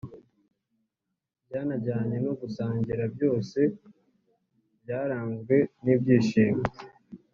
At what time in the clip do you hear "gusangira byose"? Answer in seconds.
2.39-3.59